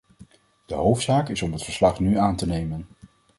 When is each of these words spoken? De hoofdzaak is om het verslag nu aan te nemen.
De 0.65 0.73
hoofdzaak 0.73 1.29
is 1.29 1.41
om 1.41 1.51
het 1.51 1.63
verslag 1.63 1.99
nu 1.99 2.17
aan 2.17 2.35
te 2.35 2.47
nemen. 2.47 2.87